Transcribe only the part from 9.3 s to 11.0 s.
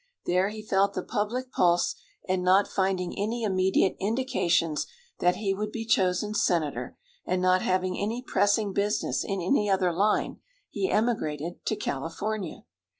any other line, he